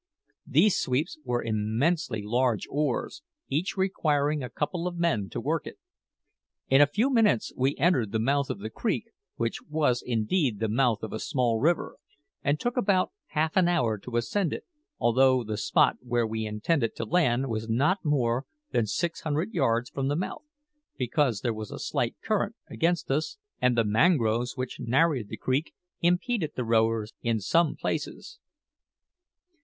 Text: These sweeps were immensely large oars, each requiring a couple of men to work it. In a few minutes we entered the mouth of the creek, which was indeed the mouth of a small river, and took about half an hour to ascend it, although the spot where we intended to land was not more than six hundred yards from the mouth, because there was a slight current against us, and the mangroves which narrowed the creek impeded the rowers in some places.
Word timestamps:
These 0.47 0.79
sweeps 0.79 1.19
were 1.23 1.43
immensely 1.43 2.23
large 2.23 2.65
oars, 2.71 3.21
each 3.49 3.77
requiring 3.77 4.41
a 4.41 4.49
couple 4.49 4.87
of 4.87 4.97
men 4.97 5.29
to 5.29 5.39
work 5.39 5.67
it. 5.67 5.77
In 6.69 6.81
a 6.81 6.87
few 6.87 7.11
minutes 7.13 7.53
we 7.55 7.75
entered 7.77 8.11
the 8.11 8.17
mouth 8.17 8.49
of 8.49 8.61
the 8.61 8.71
creek, 8.71 9.11
which 9.35 9.61
was 9.69 10.01
indeed 10.03 10.59
the 10.59 10.67
mouth 10.67 11.03
of 11.03 11.13
a 11.13 11.19
small 11.19 11.59
river, 11.59 11.97
and 12.41 12.59
took 12.59 12.77
about 12.77 13.11
half 13.37 13.55
an 13.55 13.67
hour 13.67 13.99
to 13.99 14.17
ascend 14.17 14.53
it, 14.53 14.65
although 14.99 15.43
the 15.43 15.55
spot 15.55 15.97
where 16.01 16.25
we 16.25 16.47
intended 16.47 16.95
to 16.95 17.05
land 17.05 17.47
was 17.47 17.69
not 17.69 18.03
more 18.03 18.47
than 18.71 18.87
six 18.87 19.21
hundred 19.21 19.53
yards 19.53 19.87
from 19.91 20.07
the 20.07 20.15
mouth, 20.15 20.41
because 20.97 21.41
there 21.41 21.53
was 21.53 21.69
a 21.69 21.77
slight 21.77 22.15
current 22.23 22.55
against 22.71 23.11
us, 23.11 23.37
and 23.61 23.77
the 23.77 23.85
mangroves 23.85 24.57
which 24.57 24.79
narrowed 24.79 25.27
the 25.27 25.37
creek 25.37 25.75
impeded 26.01 26.53
the 26.55 26.65
rowers 26.65 27.13
in 27.21 27.39
some 27.39 27.75
places. 27.75 28.39